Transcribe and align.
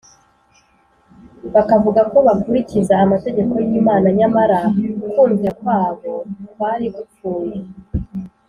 bakavuga 1.53 2.01
ko 2.11 2.17
bakurikiza 2.27 2.93
amategeko 3.05 3.53
y’imana, 3.67 4.07
nyamara 4.17 4.57
kumvira 5.11 5.51
kwabo 5.59 6.13
kwari 6.53 6.85
gupfuye 6.95 7.57